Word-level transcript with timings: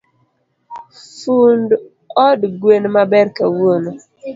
Fund 1.17 1.69
od 2.27 2.39
gwen 2.59 2.83
maber 2.95 3.27
kawuono. 3.37 3.91